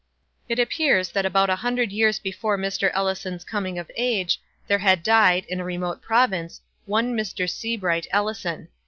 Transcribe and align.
It 0.49 0.57
appears 0.57 1.09
that 1.11 1.27
about 1.27 1.51
a 1.51 1.57
hundred 1.57 1.91
years 1.91 2.17
before 2.17 2.57
Mr. 2.57 2.89
Ellison's 2.95 3.43
coming 3.43 3.77
of 3.77 3.91
age, 3.95 4.41
there 4.65 4.79
had 4.79 5.03
died, 5.03 5.45
in 5.47 5.59
a 5.59 5.63
remote 5.63 6.01
province, 6.01 6.59
one 6.87 7.15
Mr. 7.15 7.47
Seabright 7.47 8.07
Ellison. 8.09 8.69